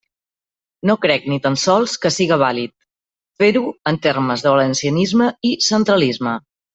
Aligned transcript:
No 0.89 0.93
crec, 1.01 1.25
ni 1.33 1.37
tan 1.41 1.57
sols, 1.63 1.91
que 2.05 2.11
siga 2.15 2.39
vàlid 2.45 2.73
fer-ho 3.43 3.61
en 3.91 3.99
termes 4.07 4.45
de 4.47 4.55
valencianisme 4.55 5.29
i 5.51 5.57
centralisme. 5.71 6.35